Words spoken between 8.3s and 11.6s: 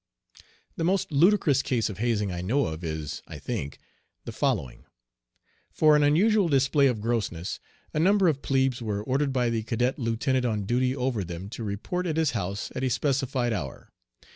plebes were ordered by the cadet lieutenant on duty over them